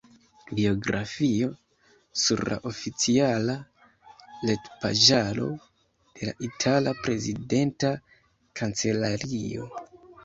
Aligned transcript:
Biografio 0.59 1.49
sur 2.21 2.41
la 2.53 2.57
oficiala 2.69 3.57
retpaĝaro 4.51 5.53
de 5.61 6.31
la 6.31 6.35
itala 6.51 6.95
prezidenta 7.05 7.93
kancelario. 8.63 9.71